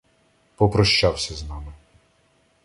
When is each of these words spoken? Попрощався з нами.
Попрощався 0.55 1.35
з 1.35 1.43
нами. 1.43 1.73